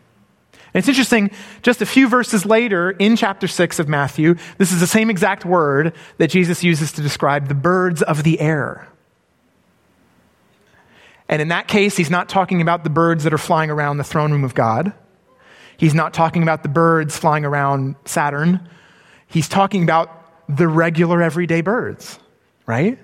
[0.74, 1.30] And it's interesting,
[1.62, 5.46] just a few verses later in chapter 6 of Matthew, this is the same exact
[5.46, 8.88] word that Jesus uses to describe the birds of the air.
[11.34, 14.04] And in that case, he's not talking about the birds that are flying around the
[14.04, 14.94] throne room of God.
[15.78, 18.70] He's not talking about the birds flying around Saturn.
[19.26, 20.12] He's talking about
[20.48, 22.20] the regular everyday birds,
[22.68, 23.00] right?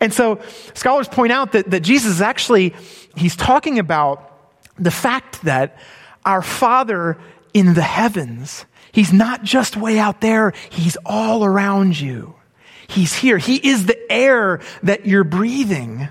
[0.00, 0.40] And so
[0.74, 2.74] scholars point out that, that Jesus is actually,
[3.14, 4.28] he's talking about
[4.76, 5.78] the fact that
[6.24, 7.16] our Father
[7.54, 12.34] in the heavens, he's not just way out there, he's all around you.
[12.88, 13.38] He's here.
[13.38, 16.08] He is the air that you're breathing.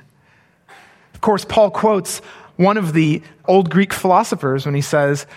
[1.28, 2.20] Course, Paul quotes
[2.56, 5.28] one of the old Greek philosophers when he says,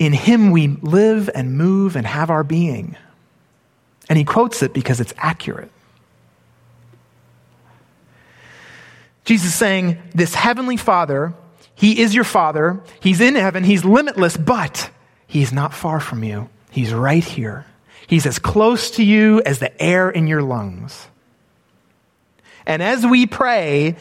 [0.00, 2.96] In him we live and move and have our being.
[4.08, 5.70] And he quotes it because it's accurate.
[9.24, 11.32] Jesus is saying, This heavenly Father,
[11.76, 12.80] He is your Father.
[12.98, 13.62] He's in heaven.
[13.62, 14.90] He's limitless, but
[15.28, 16.48] He's not far from you.
[16.72, 17.66] He's right here.
[18.08, 21.06] He's as close to you as the air in your lungs.
[22.66, 23.94] And as we pray,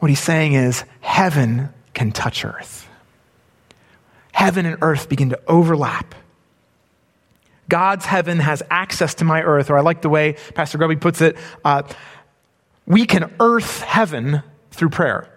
[0.00, 2.88] what he's saying is heaven can touch earth.
[4.32, 6.14] Heaven and earth begin to overlap.
[7.68, 11.20] God's heaven has access to my earth, or I like the way Pastor Grubby puts
[11.20, 11.82] it uh,
[12.86, 15.28] we can earth heaven through prayer,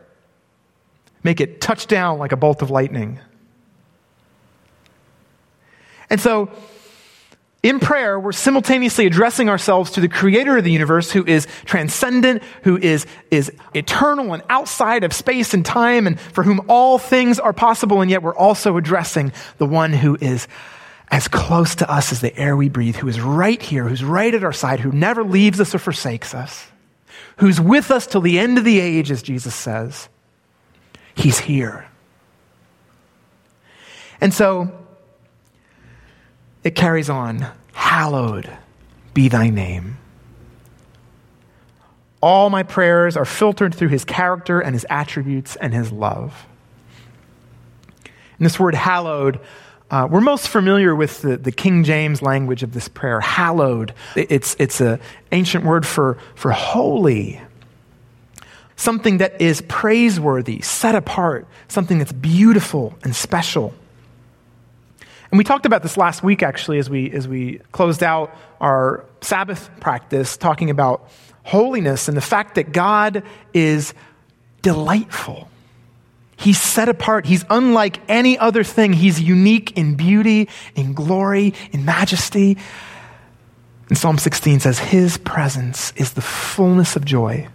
[1.24, 3.20] make it touch down like a bolt of lightning.
[6.10, 6.50] And so,
[7.64, 12.44] in prayer, we're simultaneously addressing ourselves to the creator of the universe who is transcendent,
[12.64, 17.40] who is, is eternal and outside of space and time, and for whom all things
[17.40, 18.02] are possible.
[18.02, 20.50] And yet we're also addressing the one who is
[21.10, 24.34] as close to us as the air we breathe, who is right here, who's right
[24.34, 26.68] at our side, who never leaves us or forsakes us,
[27.38, 30.10] who's with us till the end of the age, as Jesus says.
[31.16, 31.88] He's here.
[34.20, 34.83] And so,
[36.64, 38.50] it carries on Hallowed
[39.14, 39.98] be thy name.
[42.22, 46.46] All my prayers are filtered through his character and his attributes and his love.
[48.38, 49.40] And this word hallowed,
[49.92, 53.20] uh, we're most familiar with the, the King James language of this prayer.
[53.20, 53.94] Hallowed.
[54.16, 55.00] It's, it's an
[55.32, 57.42] ancient word for, for holy.
[58.76, 63.74] Something that is praiseworthy, set apart, something that's beautiful and special.
[65.34, 69.04] And we talked about this last week, actually, as we, as we closed out our
[69.22, 71.10] Sabbath practice, talking about
[71.42, 73.96] holiness and the fact that God is
[74.62, 75.50] delightful.
[76.36, 77.26] He's set apart.
[77.26, 78.94] He's unlike any other thing.
[78.94, 82.60] He's unique in beauty, in glory, in majesty.
[83.90, 87.48] And Psalm 16 says, His presence is the fullness of joy.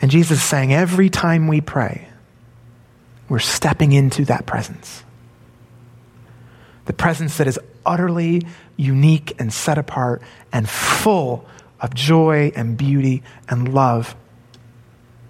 [0.00, 2.07] And Jesus is saying, every time we pray,
[3.28, 5.04] we're stepping into that presence.
[6.86, 8.42] The presence that is utterly
[8.76, 11.46] unique and set apart and full
[11.80, 14.16] of joy and beauty and love.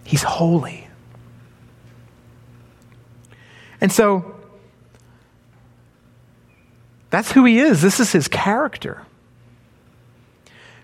[0.04, 0.86] He's holy.
[3.80, 4.34] And so,
[7.10, 7.80] That's who he is.
[7.80, 9.02] This is his character.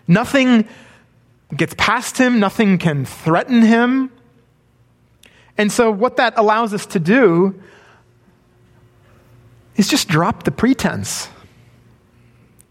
[0.07, 0.69] Nothing
[1.55, 4.11] gets past him, nothing can threaten him.
[5.57, 7.61] And so, what that allows us to do
[9.77, 11.29] is just drop the pretense,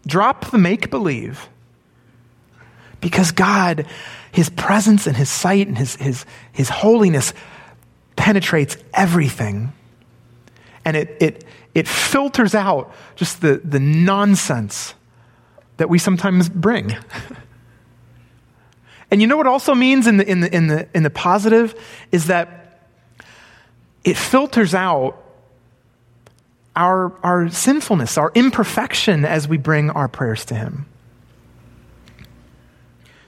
[0.06, 1.48] drop the make believe.
[3.00, 3.86] Because God,
[4.32, 7.34] His presence and His sight and His, His, His holiness
[8.16, 9.72] penetrates everything.
[10.84, 11.44] And it, it,
[11.74, 14.94] it filters out just the, the nonsense
[15.76, 16.96] that we sometimes bring.
[19.10, 21.74] and you know what also means in the, in the, in the, in the positive
[22.12, 22.63] is that
[24.04, 25.20] it filters out
[26.76, 30.86] our, our sinfulness, our imperfection as we bring our prayers to Him.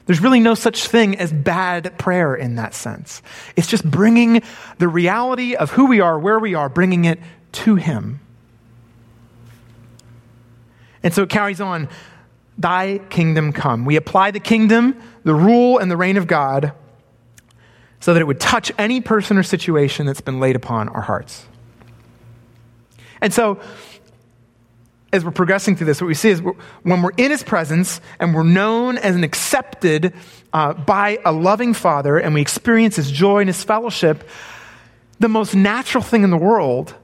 [0.06, 3.22] There's really no such thing as bad prayer in that sense.
[3.56, 4.42] It's just bringing
[4.78, 7.18] the reality of who we are, where we are, bringing it
[7.52, 8.20] to Him.
[11.02, 11.88] And so it carries on
[12.58, 13.84] Thy kingdom come.
[13.84, 16.72] We apply the kingdom, the rule, and the reign of God
[18.00, 21.46] so that it would touch any person or situation that's been laid upon our hearts.
[23.20, 23.60] And so,
[25.12, 26.42] as we're progressing through this, what we see is
[26.82, 30.12] when we're in his presence and we're known as an accepted
[30.52, 34.28] uh, by a loving father and we experience his joy and his fellowship,
[35.18, 36.94] the most natural thing in the world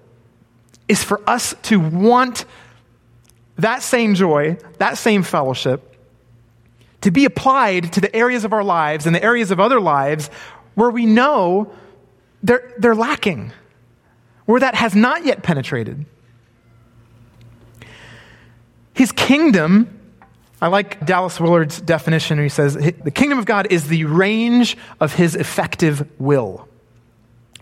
[0.88, 2.44] is for us to want
[3.57, 5.96] that same joy, that same fellowship,
[7.00, 10.31] to be applied to the areas of our lives and the areas of other lives
[10.75, 11.73] where we know
[12.43, 13.53] they're, they're lacking,
[14.47, 16.05] where that has not yet penetrated.
[18.95, 20.01] His kingdom,
[20.61, 25.15] I like Dallas Willard's definition, he says, the kingdom of God is the range of
[25.15, 26.69] his effective will.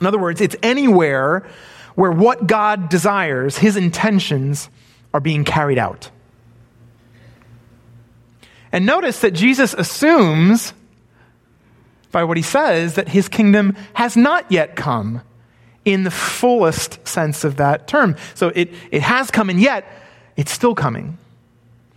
[0.00, 1.46] In other words, it's anywhere
[1.94, 4.70] where what God desires, his intentions,
[5.12, 6.10] are being carried out.
[8.72, 10.72] And notice that Jesus assumes,
[12.10, 15.22] by what he says, that his kingdom has not yet come
[15.84, 18.16] in the fullest sense of that term.
[18.34, 19.84] So it, it has come, and yet
[20.36, 21.18] it's still coming.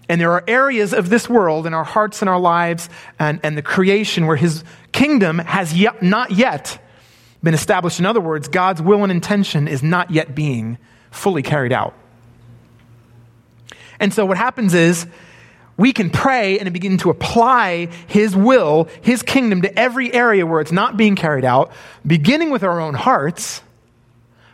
[0.10, 3.58] And there are areas of this world in our hearts and our lives and, and
[3.58, 6.80] the creation where his kingdom has yet, not yet
[7.42, 8.00] been established.
[8.00, 10.78] In other words, God's will and intention is not yet being
[11.12, 11.96] fully carried out.
[14.00, 15.08] And so what happens is
[15.78, 20.62] we can pray and begin to apply His will, His kingdom to every area where
[20.62, 21.72] it's not being carried out,
[22.06, 23.62] beginning with our own hearts,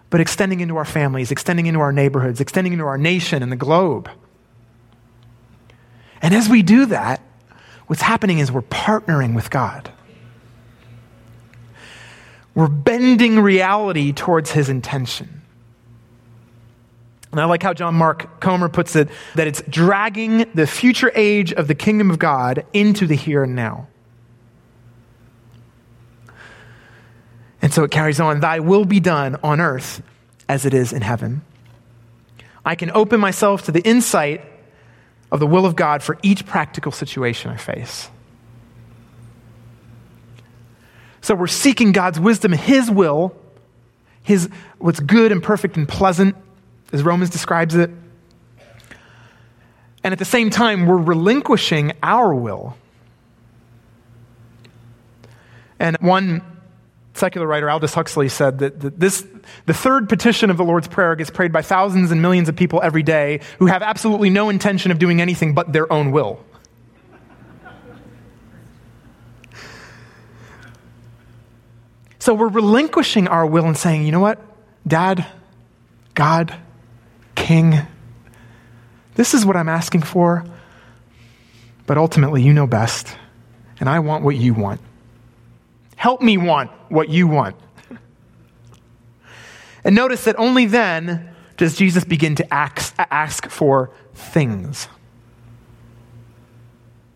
[0.09, 3.57] but extending into our families, extending into our neighborhoods, extending into our nation and the
[3.57, 4.09] globe.
[6.21, 7.21] And as we do that,
[7.87, 9.91] what's happening is we're partnering with God.
[12.55, 15.38] We're bending reality towards His intention.
[17.31, 21.53] And I like how John Mark Comer puts it that it's dragging the future age
[21.53, 23.87] of the kingdom of God into the here and now.
[27.61, 30.01] And so it carries on Thy will be done on earth
[30.47, 31.41] as it is in heaven.
[32.65, 34.41] I can open myself to the insight
[35.31, 38.09] of the will of God for each practical situation I face.
[41.21, 43.35] So we're seeking God's wisdom, His will,
[44.23, 46.35] His what's good and perfect and pleasant
[46.91, 47.89] as Romans describes it.
[50.03, 52.77] And at the same time, we're relinquishing our will.
[55.77, 56.41] And one
[57.13, 59.25] secular writer, Aldous Huxley, said that this,
[59.65, 62.81] the third petition of the Lord's Prayer gets prayed by thousands and millions of people
[62.81, 66.43] every day who have absolutely no intention of doing anything but their own will.
[72.19, 74.39] So we're relinquishing our will and saying, you know what,
[74.85, 75.25] Dad,
[76.13, 76.55] God,
[77.49, 77.79] King,
[79.15, 80.45] this is what I'm asking for,
[81.87, 83.17] but ultimately you know best,
[83.79, 84.79] and I want what you want.
[85.95, 87.55] Help me want what you want.
[89.83, 94.87] And notice that only then does Jesus begin to ask, ask for things.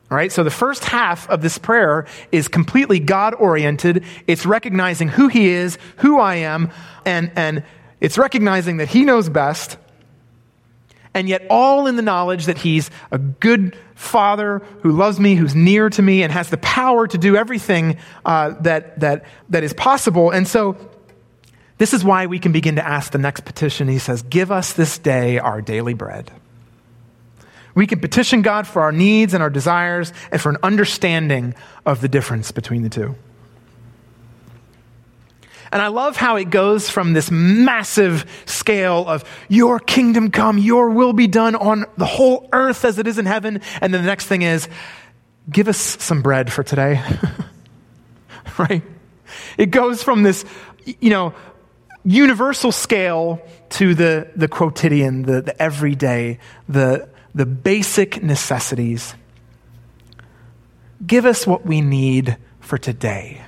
[0.09, 4.03] All right, so the first half of this prayer is completely God oriented.
[4.25, 6.71] It's recognizing who He is, who I am,
[7.05, 7.63] and, and
[7.99, 9.77] it's recognizing that He knows best
[11.13, 15.55] and yet all in the knowledge that He's a good Father who loves me, who's
[15.55, 19.73] near to me, and has the power to do everything uh, that, that, that is
[19.73, 20.31] possible.
[20.31, 20.77] And so,
[21.77, 23.87] this is why we can begin to ask the next petition.
[23.87, 26.31] He says, Give us this day our daily bread.
[27.75, 31.55] We can petition God for our needs and our desires and for an understanding
[31.85, 33.15] of the difference between the two.
[35.73, 40.91] And I love how it goes from this massive scale of your kingdom come, your
[40.91, 43.59] will be done on the whole earth as it is in heaven.
[43.81, 44.69] And then the next thing is,
[45.49, 47.01] give us some bread for today.
[48.59, 48.83] right?
[49.57, 50.45] It goes from this,
[50.85, 51.33] you know,
[52.05, 56.37] universal scale to the, the quotidian, the, the everyday,
[56.69, 59.15] the, the basic necessities.
[61.03, 63.41] Give us what we need for today.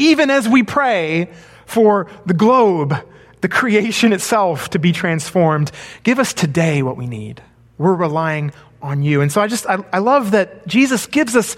[0.00, 1.30] Even as we pray
[1.66, 2.94] for the globe,
[3.42, 5.70] the creation itself to be transformed,
[6.02, 7.42] give us today what we need.
[7.78, 9.20] We're relying on you.
[9.20, 11.56] And so I just, I, I love that Jesus gives us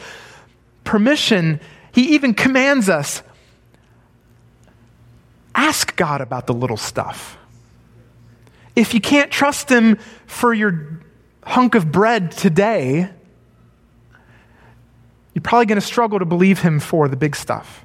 [0.84, 1.60] permission.
[1.92, 3.22] He even commands us
[5.54, 7.38] ask God about the little stuff.
[8.74, 11.00] If you can't trust Him for your
[11.44, 13.10] hunk of bread today,
[15.34, 17.84] you're probably going to struggle to believe Him for the big stuff.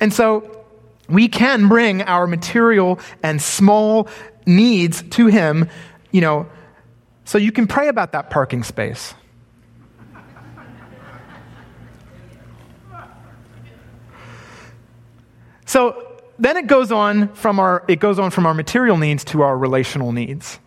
[0.00, 0.64] And so
[1.08, 4.08] we can bring our material and small
[4.46, 5.68] needs to Him,
[6.10, 6.48] you know,
[7.24, 9.14] so you can pray about that parking space.
[15.66, 19.42] So then it goes on from our it goes on from our material needs to
[19.42, 20.58] our relational needs.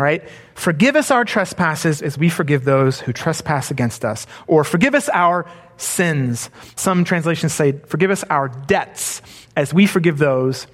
[0.00, 0.26] Right?
[0.54, 4.26] Forgive us our trespasses as we forgive those who trespass against us.
[4.46, 5.46] Or forgive us our
[5.76, 6.48] sins.
[6.74, 9.20] Some translations say, forgive us our debts
[9.54, 10.66] as we forgive those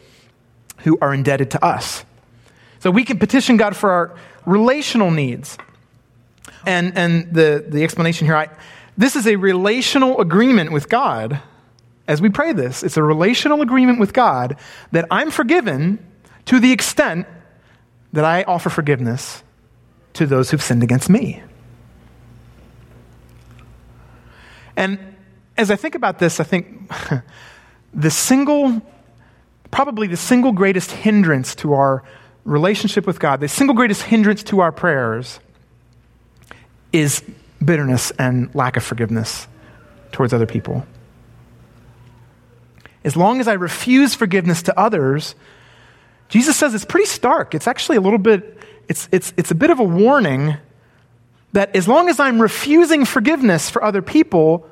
[0.79, 2.05] who are indebted to us.
[2.79, 5.59] So we can petition God for our relational needs.
[6.65, 8.49] And, and the, the explanation here I,
[8.97, 11.41] this is a relational agreement with God
[12.07, 12.85] as we pray this.
[12.85, 14.57] It's a relational agreement with God
[14.93, 15.99] that I'm forgiven
[16.45, 17.27] to the extent
[18.17, 19.43] that I offer forgiveness
[20.15, 21.43] to those who've sinned against me.
[24.75, 24.99] And
[25.59, 26.91] as I think about this, I think
[27.93, 28.81] the single,
[29.71, 32.05] probably the single greatest hindrance to our
[32.45, 35.39] relationship with God, the single greatest hindrance to our prayers
[36.95, 37.23] is
[37.63, 39.47] bitterness and lack of forgiveness
[40.11, 40.87] towards other people.
[43.05, 45.35] As long as I refuse forgiveness to others,
[46.29, 47.55] Jesus says it's pretty stark.
[47.55, 48.59] It's actually a little bit,
[48.89, 50.57] it's, it's, it's a bit of a warning
[51.53, 54.69] that as long as I'm refusing forgiveness for other people,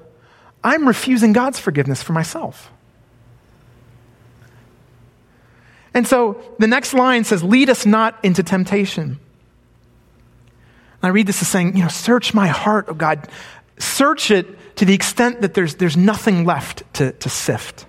[0.63, 2.71] I'm refusing God's forgiveness for myself.
[5.95, 9.03] And so the next line says, Lead us not into temptation.
[9.03, 9.19] And
[11.03, 13.29] I read this as saying, You know, search my heart, oh God.
[13.79, 17.87] Search it to the extent that there's, there's nothing left to, to sift.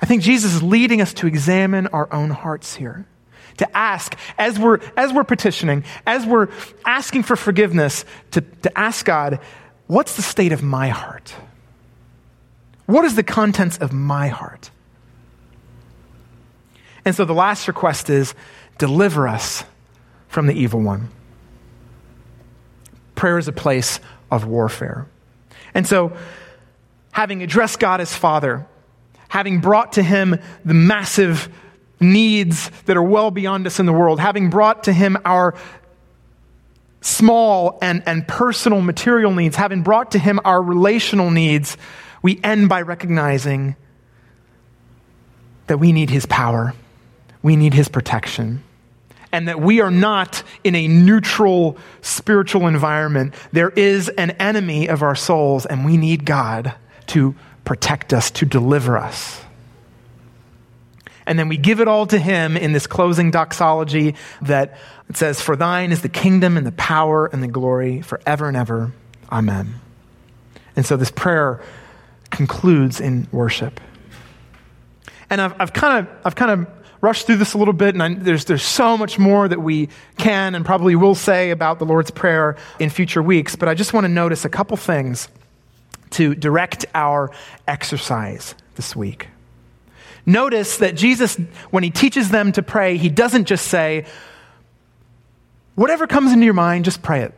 [0.00, 3.06] I think Jesus is leading us to examine our own hearts here.
[3.58, 6.48] To ask, as we're, as we're petitioning, as we're
[6.86, 9.40] asking for forgiveness, to, to ask God,
[9.88, 11.34] what's the state of my heart?
[12.86, 14.70] What is the contents of my heart?
[17.04, 18.34] And so the last request is
[18.78, 19.64] deliver us
[20.28, 21.08] from the evil one.
[23.16, 23.98] Prayer is a place
[24.30, 25.08] of warfare.
[25.74, 26.16] And so,
[27.10, 28.66] having addressed God as Father,
[29.28, 31.48] having brought to him the massive
[32.00, 35.54] needs that are well beyond us in the world, having brought to him our
[37.00, 41.76] small and, and personal material needs, having brought to him our relational needs,
[42.22, 43.76] we end by recognizing
[45.66, 46.74] that we need his power,
[47.42, 48.62] we need his protection.
[49.30, 53.34] And that we are not in a neutral spiritual environment.
[53.52, 56.74] There is an enemy of our souls, and we need God
[57.08, 57.34] to
[57.64, 59.40] protect us, to deliver us.
[61.26, 64.78] And then we give it all to him in this closing doxology that
[65.12, 68.92] says, For thine is the kingdom and the power and the glory forever and ever.
[69.30, 69.74] Amen.
[70.74, 71.60] And so this prayer
[72.30, 73.78] concludes in worship.
[75.28, 76.66] And I've, I've kind of, I've kind of
[77.00, 79.90] rushed through this a little bit, and I, there's, there's so much more that we
[80.16, 83.92] can and probably will say about the Lord's Prayer in future weeks, but I just
[83.92, 85.28] want to notice a couple things
[86.10, 87.30] to direct our
[87.66, 89.28] exercise this week.
[90.26, 91.36] Notice that Jesus,
[91.70, 94.04] when he teaches them to pray, he doesn't just say,
[95.74, 97.32] whatever comes into your mind, just pray it.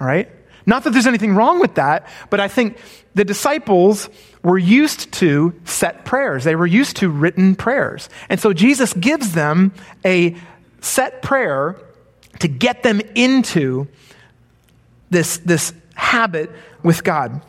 [0.00, 0.28] All right?
[0.66, 2.78] Not that there's anything wrong with that, but I think
[3.14, 4.08] the disciples
[4.42, 6.44] were used to set prayers.
[6.44, 8.08] They were used to written prayers.
[8.28, 9.72] And so Jesus gives them
[10.04, 10.36] a
[10.80, 11.76] set prayer
[12.40, 13.88] to get them into
[15.10, 16.50] this, this habit
[16.82, 17.42] with God.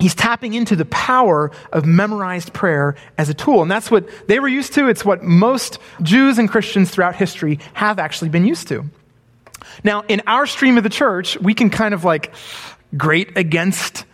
[0.00, 3.62] He's tapping into the power of memorized prayer as a tool.
[3.62, 4.88] And that's what they were used to.
[4.88, 8.84] It's what most Jews and Christians throughout history have actually been used to.
[9.84, 12.34] Now, in our stream of the church, we can kind of like
[12.96, 14.04] grate against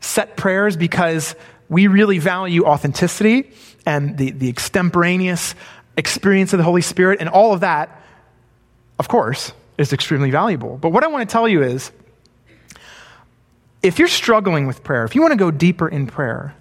[0.00, 1.34] set prayers because
[1.68, 3.50] we really value authenticity
[3.86, 5.54] and the, the extemporaneous
[5.96, 8.02] experience of the Holy Spirit, and all of that,
[8.98, 10.78] of course, is extremely valuable.
[10.78, 11.90] But what I want to tell you is
[13.88, 16.54] if you're struggling with prayer, if you want to go deeper in prayer,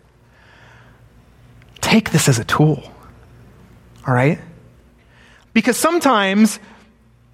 [1.82, 2.82] take this as a tool.
[4.08, 4.40] All right?
[5.52, 6.58] Because sometimes,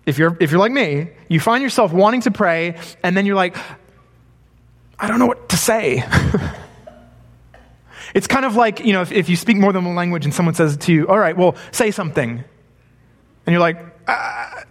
[0.07, 3.35] if you're, if you're like me, you find yourself wanting to pray, and then you're
[3.35, 3.55] like,
[4.97, 6.03] I don't know what to say.
[8.15, 10.33] it's kind of like, you know, if, if, you speak more than one language and
[10.33, 12.43] someone says to you, all right, well, say something.
[13.45, 13.77] And you're like,
[14.07, 14.62] ah,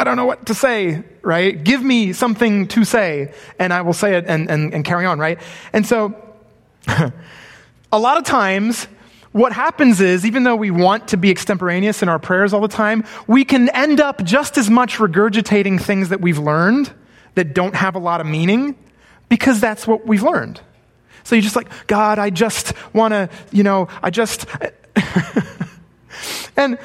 [0.00, 1.62] I don't know what to say, right?
[1.62, 5.18] Give me something to say, and I will say it and, and, and carry on,
[5.18, 5.38] right?
[5.74, 6.14] And so,
[7.92, 8.88] a lot of times,
[9.32, 12.66] what happens is, even though we want to be extemporaneous in our prayers all the
[12.66, 16.90] time, we can end up just as much regurgitating things that we've learned
[17.34, 18.76] that don't have a lot of meaning
[19.28, 20.62] because that's what we've learned.
[21.24, 24.46] So you're just like, God, I just want to, you know, I just.
[26.56, 26.78] and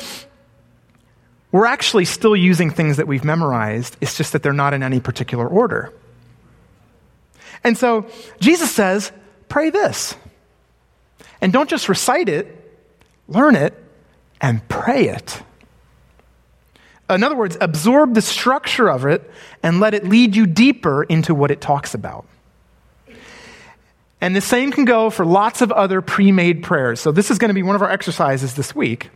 [1.56, 3.96] we're actually still using things that we've memorized.
[4.02, 5.94] It's just that they're not in any particular order.
[7.64, 8.08] And so
[8.42, 9.10] Jesus says,
[9.48, 10.16] pray this.
[11.40, 12.78] And don't just recite it,
[13.30, 13.74] learn it,
[14.42, 15.42] and pray it.
[17.10, 19.32] In other words, absorb the structure of it
[19.64, 22.26] and let it lead you deeper into what it talks about.
[24.20, 27.00] And the same can go for lots of other pre made prayers.
[27.00, 29.10] So, this is going to be one of our exercises this week.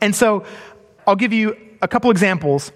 [0.00, 0.44] And so,
[1.06, 2.72] I'll give you a couple examples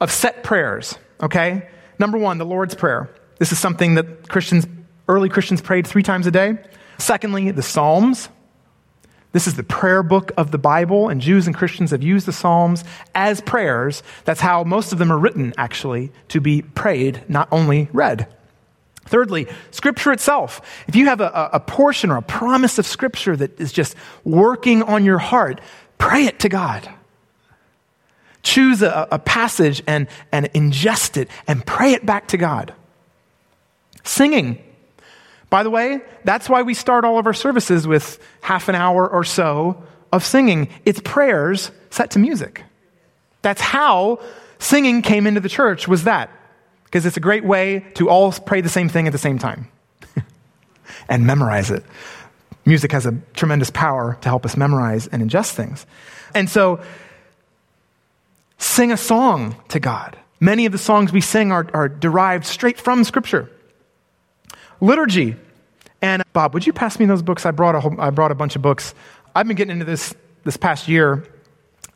[0.00, 1.68] of set prayers, okay?
[1.98, 3.10] Number one, the Lord's Prayer.
[3.38, 4.66] This is something that Christians,
[5.08, 6.58] early Christians prayed three times a day.
[6.98, 8.28] Secondly, the Psalms.
[9.32, 12.32] This is the prayer book of the Bible, and Jews and Christians have used the
[12.32, 12.84] Psalms
[13.14, 14.02] as prayers.
[14.24, 18.26] That's how most of them are written, actually, to be prayed, not only read.
[19.06, 20.60] Thirdly, Scripture itself.
[20.88, 24.82] If you have a, a, portion or a promise of Scripture that is just working
[24.82, 25.60] on your heart,
[26.00, 26.88] pray it to God.
[28.42, 32.74] Choose a, a passage and, and ingest it and pray it back to God.
[34.02, 34.58] Singing.
[35.50, 39.08] By the way, that's why we start all of our services with half an hour
[39.08, 40.68] or so of singing.
[40.84, 42.64] It's prayers set to music.
[43.42, 44.20] That's how
[44.58, 46.30] singing came into the church was that.
[46.84, 49.68] Because it's a great way to all pray the same thing at the same time
[51.08, 51.84] and memorize it.
[52.64, 55.86] Music has a tremendous power to help us memorize and ingest things.
[56.34, 56.80] And so,
[58.58, 60.16] sing a song to God.
[60.40, 63.50] Many of the songs we sing are, are derived straight from Scripture.
[64.80, 65.36] Liturgy.
[66.02, 67.44] And Bob, would you pass me those books?
[67.44, 68.94] I brought a, whole, I brought a bunch of books.
[69.34, 71.26] I've been getting into this this past year,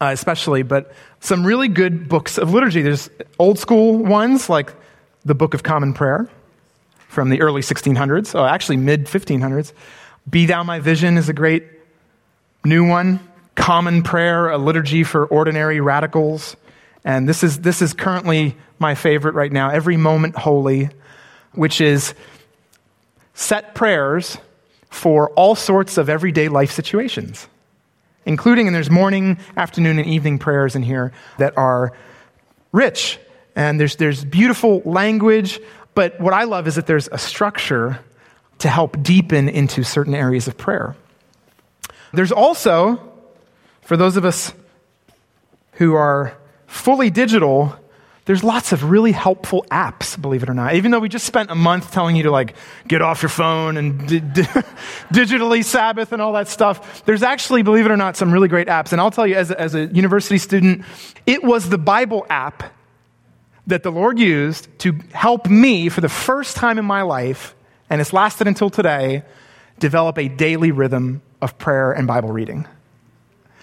[0.00, 2.82] uh, especially, but some really good books of liturgy.
[2.82, 3.08] There's
[3.38, 4.74] old school ones like
[5.24, 6.28] the Book of Common Prayer
[7.08, 9.72] from the early 1600s, oh, actually mid 1500s.
[10.28, 11.64] Be Thou My Vision is a great
[12.64, 13.20] new one.
[13.54, 16.56] Common Prayer, a liturgy for ordinary radicals.
[17.04, 20.88] And this is, this is currently my favorite right now, Every Moment Holy,
[21.52, 22.14] which is
[23.34, 24.38] set prayers
[24.88, 27.46] for all sorts of everyday life situations,
[28.24, 31.92] including, and there's morning, afternoon, and evening prayers in here that are
[32.72, 33.18] rich.
[33.54, 35.60] And there's, there's beautiful language,
[35.94, 38.00] but what I love is that there's a structure
[38.58, 40.96] to help deepen into certain areas of prayer.
[42.12, 43.00] There's also,
[43.82, 44.52] for those of us
[45.72, 46.36] who are
[46.66, 47.76] fully digital,
[48.26, 50.74] there's lots of really helpful apps, believe it or not.
[50.74, 52.54] Even though we just spent a month telling you to like
[52.88, 54.42] get off your phone and di- di-
[55.12, 58.68] digitally Sabbath and all that stuff, there's actually, believe it or not, some really great
[58.68, 58.92] apps.
[58.92, 60.84] And I'll tell you, as a, as a university student,
[61.26, 62.72] it was the Bible app
[63.66, 67.54] that the Lord used to help me for the first time in my life,
[67.90, 69.22] and it's lasted until today,
[69.78, 72.66] develop a daily rhythm of prayer and Bible reading.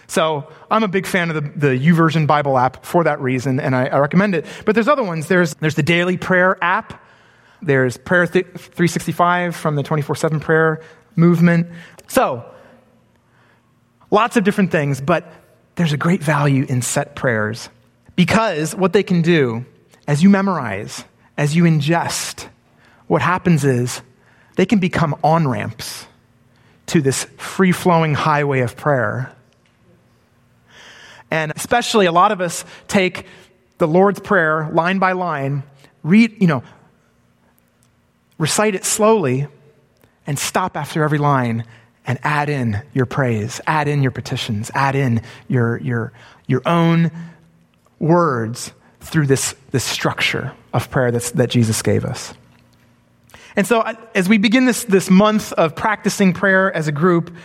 [0.07, 3.85] So I'm a big fan of the, the Bible app for that reason, and I,
[3.85, 4.45] I, recommend it.
[4.65, 5.27] But there's other ones.
[5.27, 7.01] There's, there's the Daily Prayer app.
[7.61, 10.81] There's Prayer 365 from the 24 7 prayer
[11.15, 11.67] movement.
[12.07, 12.43] So,
[14.09, 15.31] lots of different things, but
[15.75, 17.69] there's a great value in set prayers
[18.17, 19.65] because what they can do
[20.07, 21.05] as you memorize,
[21.37, 22.47] as you ingest,
[23.07, 24.01] what happens is
[24.55, 26.05] they can become on ramps
[26.87, 29.31] to this free flowing highway of prayer.
[31.29, 33.25] And especially a lot of us take
[33.77, 35.63] the Lord's Prayer line by line,
[36.03, 36.63] read, you know,
[38.37, 39.47] recite it slowly,
[40.27, 41.65] and stop after every line
[42.05, 46.11] and add in your praise, add in your petitions, add in your, your,
[46.47, 47.11] your own
[47.99, 52.33] words through this, this structure of prayer that's, that Jesus gave us.
[53.55, 53.81] And so,
[54.15, 57.35] as we begin this, this month of practicing prayer as a group,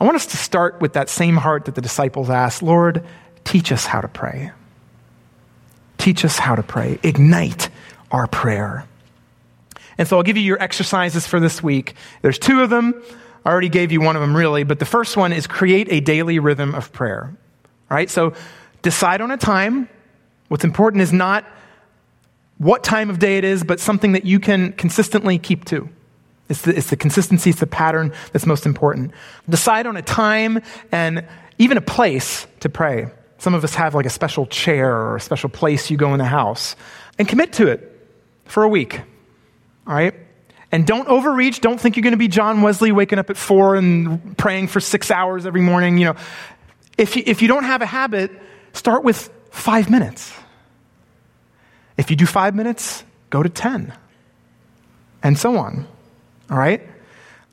[0.00, 3.04] I want us to start with that same heart that the disciples asked Lord,
[3.44, 4.52] teach us how to pray.
[5.98, 6.98] Teach us how to pray.
[7.02, 7.68] Ignite
[8.10, 8.86] our prayer.
[9.96, 11.94] And so I'll give you your exercises for this week.
[12.22, 13.02] There's two of them.
[13.44, 16.00] I already gave you one of them, really, but the first one is create a
[16.00, 17.30] daily rhythm of prayer.
[17.90, 18.10] All right?
[18.10, 18.34] So
[18.82, 19.88] decide on a time.
[20.48, 21.44] What's important is not
[22.58, 25.88] what time of day it is, but something that you can consistently keep to.
[26.48, 29.12] It's the, it's the consistency, it's the pattern that's most important.
[29.48, 30.60] Decide on a time
[30.92, 31.26] and
[31.58, 33.06] even a place to pray.
[33.38, 36.18] Some of us have like a special chair or a special place you go in
[36.18, 36.76] the house
[37.18, 37.90] and commit to it
[38.44, 39.00] for a week.
[39.86, 40.14] All right?
[40.70, 41.60] And don't overreach.
[41.60, 44.80] Don't think you're going to be John Wesley waking up at four and praying for
[44.80, 45.98] six hours every morning.
[45.98, 46.16] You know,
[46.98, 48.32] if you, if you don't have a habit,
[48.72, 50.32] start with five minutes.
[51.96, 53.92] If you do five minutes, go to 10,
[55.22, 55.86] and so on.
[56.50, 56.82] All right?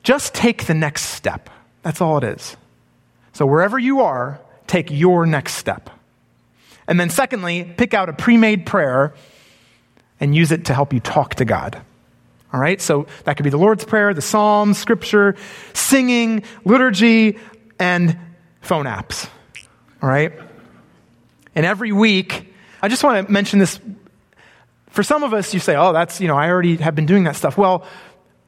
[0.02, 1.48] Just take the next step.
[1.82, 2.56] That's all it is.
[3.32, 5.90] So, wherever you are, take your next step.
[6.86, 9.14] And then, secondly, pick out a pre made prayer
[10.20, 11.80] and use it to help you talk to God.
[12.52, 12.80] All right?
[12.80, 15.36] So, that could be the Lord's Prayer, the Psalms, Scripture,
[15.72, 17.38] singing, liturgy,
[17.78, 18.18] and
[18.60, 19.28] phone apps.
[20.02, 20.32] All right?
[21.54, 23.78] And every week, I just want to mention this.
[24.92, 27.24] For some of us, you say, oh, that's, you know, I already have been doing
[27.24, 27.56] that stuff.
[27.56, 27.86] Well,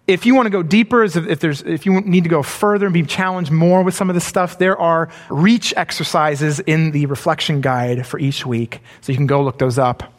[0.07, 2.93] if you want to go deeper, if, there's, if you need to go further and
[2.93, 7.63] be challenged more with some of this stuff, there are reach exercises in the reflection
[7.63, 8.81] guide for each week.
[9.01, 10.13] So you can go look those up.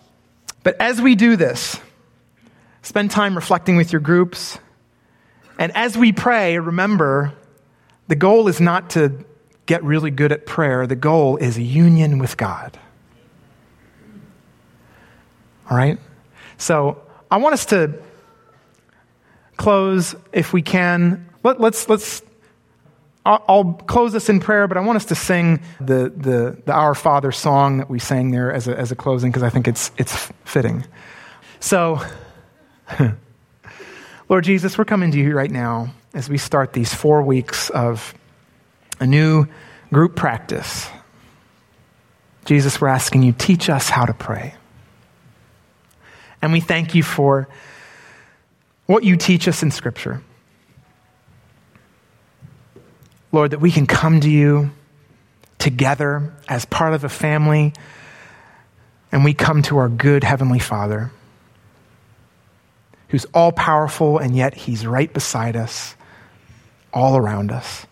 [0.63, 1.79] But as we do this,
[2.81, 4.57] spend time reflecting with your groups.
[5.59, 7.33] And as we pray, remember
[8.07, 9.23] the goal is not to
[9.67, 12.79] get really good at prayer, the goal is union with God.
[15.69, 15.99] All right?
[16.57, 17.99] So I want us to
[19.57, 21.29] close, if we can.
[21.43, 22.21] Let, let's, let's,
[23.25, 26.73] I'll, I'll close this in prayer, but I want us to sing the, the, the
[26.73, 29.67] Our Father song that we sang there as a, as a closing because I think
[29.67, 30.85] it's, it's fitting.
[31.59, 32.01] So,
[34.29, 38.13] Lord Jesus, we're coming to you right now as we start these four weeks of
[38.99, 39.47] a new
[39.91, 40.87] group practice.
[42.45, 44.55] Jesus, we're asking you, teach us how to pray.
[46.45, 47.47] And we thank you for
[48.85, 50.21] what you teach us in Scripture.
[53.31, 54.69] Lord, that we can come to you
[55.57, 57.73] together as part of a family,
[59.11, 61.09] and we come to our good Heavenly Father,
[63.07, 65.95] who's all powerful, and yet He's right beside us,
[66.93, 67.87] all around us.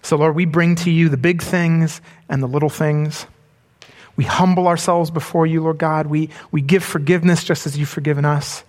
[0.00, 3.26] So, Lord, we bring to you the big things and the little things.
[4.16, 6.06] We humble ourselves before you, Lord God.
[6.06, 8.64] We, we give forgiveness just as you've forgiven us.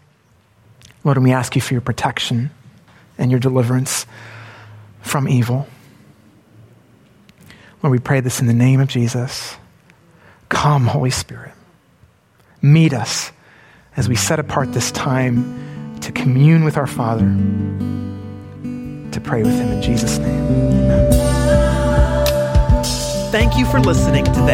[1.04, 2.52] Lord, and we ask you for your protection
[3.18, 4.06] and your deliverance
[5.02, 5.68] from evil.
[7.82, 9.56] Lord, we pray this in the name of Jesus.
[10.50, 11.54] Come, Holy Spirit.
[12.62, 13.32] Meet us
[13.96, 17.26] as we set apart this time to commune with our Father,
[19.12, 20.46] to pray with Him in Jesus' name.
[20.46, 21.28] Amen.
[23.32, 24.54] Thank you for listening to the